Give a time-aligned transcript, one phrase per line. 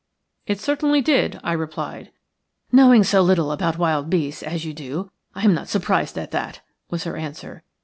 [0.47, 2.09] "It certainly did," I replied.
[2.71, 6.61] "Knowing so little about wild beasts as you do I am not surprised at that,"
[6.89, 7.61] was her answer.